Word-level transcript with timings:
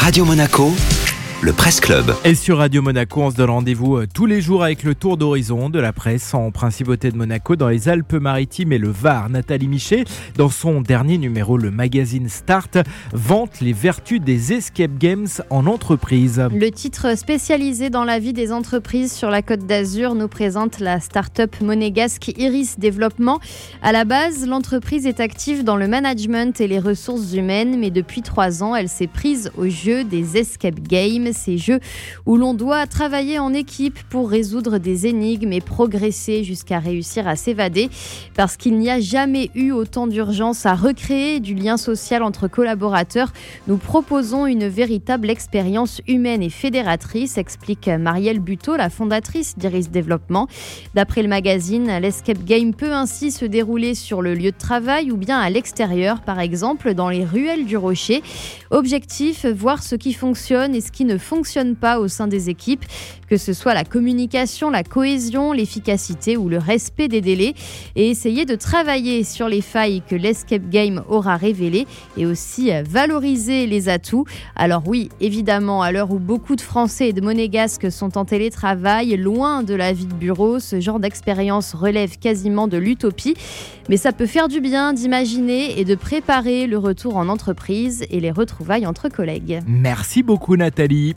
Radio 0.00 0.24
Monaco, 0.24 0.74
le 1.44 1.52
Presse 1.52 1.78
Club. 1.78 2.14
Et 2.24 2.34
sur 2.34 2.56
Radio 2.56 2.80
Monaco, 2.80 3.20
on 3.20 3.30
se 3.30 3.36
donne 3.36 3.50
rendez-vous 3.50 3.96
euh, 3.96 4.06
tous 4.12 4.24
les 4.24 4.40
jours 4.40 4.64
avec 4.64 4.82
le 4.82 4.94
tour 4.94 5.18
d'horizon 5.18 5.68
de 5.68 5.78
la 5.78 5.92
presse 5.92 6.32
en 6.32 6.50
principauté 6.50 7.10
de 7.10 7.18
Monaco 7.18 7.54
dans 7.54 7.68
les 7.68 7.90
Alpes-Maritimes 7.90 8.72
et 8.72 8.78
le 8.78 8.88
Var. 8.88 9.28
Nathalie 9.28 9.68
Michet, 9.68 10.04
dans 10.38 10.48
son 10.48 10.80
dernier 10.80 11.18
numéro, 11.18 11.58
le 11.58 11.70
magazine 11.70 12.30
Start, 12.30 12.78
vante 13.12 13.60
les 13.60 13.74
vertus 13.74 14.22
des 14.22 14.54
escape 14.54 14.96
games 14.96 15.26
en 15.50 15.66
entreprise. 15.66 16.42
Le 16.50 16.70
titre 16.70 17.14
spécialisé 17.14 17.90
dans 17.90 18.04
la 18.04 18.18
vie 18.18 18.32
des 18.32 18.50
entreprises 18.50 19.12
sur 19.12 19.28
la 19.28 19.42
Côte 19.42 19.66
d'Azur 19.66 20.14
nous 20.14 20.28
présente 20.28 20.80
la 20.80 20.98
start-up 20.98 21.60
monégasque 21.60 22.32
Iris 22.38 22.78
Développement. 22.78 23.38
À 23.82 23.92
la 23.92 24.06
base, 24.06 24.46
l'entreprise 24.46 25.06
est 25.06 25.20
active 25.20 25.62
dans 25.62 25.76
le 25.76 25.88
management 25.88 26.58
et 26.62 26.68
les 26.68 26.78
ressources 26.78 27.34
humaines, 27.34 27.78
mais 27.78 27.90
depuis 27.90 28.22
trois 28.22 28.62
ans, 28.62 28.74
elle 28.74 28.88
s'est 28.88 29.08
prise 29.08 29.52
au 29.58 29.68
jeu 29.68 30.04
des 30.04 30.38
escape 30.38 30.80
games 30.80 31.33
ces 31.34 31.58
jeux 31.58 31.80
où 32.24 32.38
l'on 32.38 32.54
doit 32.54 32.86
travailler 32.86 33.38
en 33.38 33.52
équipe 33.52 33.98
pour 34.08 34.30
résoudre 34.30 34.78
des 34.78 35.06
énigmes 35.06 35.52
et 35.52 35.60
progresser 35.60 36.44
jusqu'à 36.44 36.78
réussir 36.78 37.28
à 37.28 37.36
s'évader. 37.36 37.90
Parce 38.34 38.56
qu'il 38.56 38.78
n'y 38.78 38.90
a 38.90 39.00
jamais 39.00 39.50
eu 39.54 39.72
autant 39.72 40.06
d'urgence 40.06 40.64
à 40.64 40.74
recréer 40.74 41.40
du 41.40 41.54
lien 41.54 41.76
social 41.76 42.22
entre 42.22 42.48
collaborateurs, 42.48 43.32
nous 43.66 43.76
proposons 43.76 44.46
une 44.46 44.66
véritable 44.66 45.30
expérience 45.30 46.00
humaine 46.06 46.42
et 46.42 46.50
fédératrice, 46.50 47.38
explique 47.38 47.88
Marielle 47.88 48.40
Buteau, 48.40 48.76
la 48.76 48.90
fondatrice 48.90 49.58
d'Iris 49.58 49.90
Développement. 49.90 50.48
D'après 50.94 51.22
le 51.22 51.28
magazine, 51.28 51.98
l'escape 52.00 52.44
game 52.44 52.74
peut 52.74 52.92
ainsi 52.92 53.30
se 53.30 53.44
dérouler 53.44 53.94
sur 53.94 54.22
le 54.22 54.34
lieu 54.34 54.52
de 54.52 54.56
travail 54.56 55.10
ou 55.10 55.16
bien 55.16 55.38
à 55.38 55.50
l'extérieur, 55.50 56.22
par 56.22 56.40
exemple 56.40 56.94
dans 56.94 57.08
les 57.08 57.24
ruelles 57.24 57.66
du 57.66 57.76
Rocher. 57.76 58.22
Objectif, 58.70 59.46
voir 59.46 59.82
ce 59.82 59.96
qui 59.96 60.12
fonctionne 60.12 60.74
et 60.74 60.80
ce 60.80 60.92
qui 60.92 61.04
ne 61.04 61.13
fonctionne 61.18 61.76
pas 61.76 61.98
au 61.98 62.08
sein 62.08 62.26
des 62.26 62.50
équipes, 62.50 62.84
que 63.28 63.36
ce 63.36 63.52
soit 63.52 63.74
la 63.74 63.84
communication, 63.84 64.70
la 64.70 64.84
cohésion, 64.84 65.52
l'efficacité 65.52 66.36
ou 66.36 66.48
le 66.48 66.58
respect 66.58 67.08
des 67.08 67.20
délais, 67.20 67.54
et 67.96 68.10
essayer 68.10 68.44
de 68.44 68.54
travailler 68.54 69.24
sur 69.24 69.48
les 69.48 69.60
failles 69.60 70.02
que 70.08 70.14
l'escape 70.14 70.68
game 70.68 71.02
aura 71.08 71.36
révélées 71.36 71.86
et 72.16 72.26
aussi 72.26 72.70
valoriser 72.88 73.66
les 73.66 73.88
atouts. 73.88 74.24
Alors 74.56 74.82
oui, 74.86 75.08
évidemment, 75.20 75.82
à 75.82 75.92
l'heure 75.92 76.10
où 76.10 76.18
beaucoup 76.18 76.56
de 76.56 76.60
Français 76.60 77.08
et 77.08 77.12
de 77.12 77.20
Monégasques 77.20 77.90
sont 77.90 78.16
en 78.18 78.24
télétravail, 78.24 79.16
loin 79.16 79.62
de 79.62 79.74
la 79.74 79.92
vie 79.92 80.06
de 80.06 80.14
bureau, 80.14 80.58
ce 80.58 80.80
genre 80.80 81.00
d'expérience 81.00 81.74
relève 81.74 82.18
quasiment 82.18 82.68
de 82.68 82.76
l'utopie, 82.76 83.34
mais 83.88 83.96
ça 83.96 84.12
peut 84.12 84.26
faire 84.26 84.48
du 84.48 84.60
bien 84.60 84.92
d'imaginer 84.92 85.78
et 85.78 85.84
de 85.84 85.94
préparer 85.94 86.66
le 86.66 86.78
retour 86.78 87.16
en 87.16 87.28
entreprise 87.28 88.04
et 88.10 88.20
les 88.20 88.30
retrouvailles 88.30 88.86
entre 88.86 89.08
collègues. 89.08 89.60
Merci 89.66 90.22
beaucoup 90.22 90.56
Nathalie. 90.56 91.03